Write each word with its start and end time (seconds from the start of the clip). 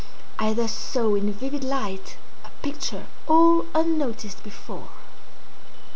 I 0.39 0.53
thus 0.55 0.71
saw 0.71 1.13
in 1.13 1.31
vivid 1.31 1.63
light 1.63 2.17
a 2.43 2.49
picture 2.63 3.05
all 3.27 3.67
unnoticed 3.75 4.41
before. 4.41 4.89